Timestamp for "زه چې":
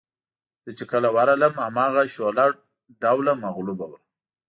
0.63-0.83